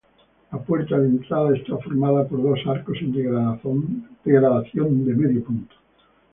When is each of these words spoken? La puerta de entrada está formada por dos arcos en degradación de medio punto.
La 0.51 0.57
puerta 0.57 0.97
de 0.97 1.09
entrada 1.09 1.55
está 1.55 1.77
formada 1.77 2.27
por 2.27 2.41
dos 2.41 2.59
arcos 2.65 2.97
en 3.01 3.11
degradación 4.23 5.05
de 5.05 5.13
medio 5.15 5.43
punto. 5.43 5.75